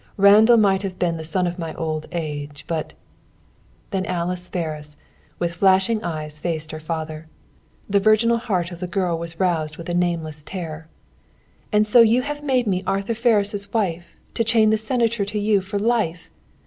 Randall 0.17 0.57
might 0.57 0.81
have 0.81 0.97
been 0.97 1.17
the 1.17 1.23
son 1.23 1.45
of 1.45 1.59
my 1.59 1.75
old 1.75 2.07
age, 2.11 2.65
but" 2.67 2.93
Then 3.91 4.03
Alice 4.07 4.47
Ferris, 4.47 4.97
with 5.37 5.53
flashing 5.53 6.03
eyes, 6.03 6.39
faced 6.39 6.71
her 6.71 6.79
father. 6.79 7.27
The 7.87 7.99
virginal 7.99 8.37
heart 8.39 8.71
of 8.71 8.79
the 8.79 8.87
girl 8.87 9.15
was 9.19 9.39
roused 9.39 9.77
with 9.77 9.89
a 9.89 9.93
nameless 9.93 10.41
terror. 10.41 10.87
"And 11.71 11.85
so 11.85 12.01
you 12.01 12.23
have 12.23 12.43
made 12.43 12.65
me 12.65 12.81
Arthur 12.87 13.13
Ferris' 13.13 13.71
wife 13.73 14.15
to 14.33 14.43
chain 14.43 14.71
the 14.71 14.77
Senator 14.79 15.23
to 15.23 15.37
you 15.37 15.61
for 15.61 15.77
life! 15.77 16.31